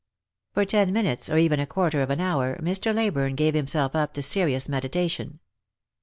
[0.55, 2.91] For ten minutes, or even a quarter of an hour, Mr.
[2.91, 5.39] Leybume gave himself up to serious meditation.